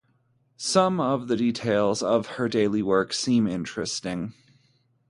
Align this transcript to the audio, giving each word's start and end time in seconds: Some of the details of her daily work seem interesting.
Some 0.57 0.99
of 0.99 1.27
the 1.27 1.37
details 1.37 2.01
of 2.01 2.25
her 2.25 2.49
daily 2.49 2.81
work 2.81 3.13
seem 3.13 3.45
interesting. 3.45 4.33